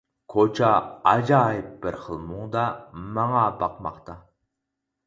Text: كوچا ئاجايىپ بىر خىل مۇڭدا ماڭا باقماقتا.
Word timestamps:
كوچا 0.33 0.69
ئاجايىپ 1.11 1.69
بىر 1.85 1.99
خىل 2.07 2.25
مۇڭدا 2.33 2.65
ماڭا 3.19 3.47
باقماقتا. 3.63 4.19